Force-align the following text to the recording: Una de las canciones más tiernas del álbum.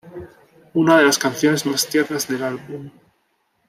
Una 0.73 0.97
de 0.97 1.03
las 1.03 1.19
canciones 1.19 1.63
más 1.67 1.85
tiernas 1.85 2.27
del 2.27 2.41
álbum. 2.41 2.89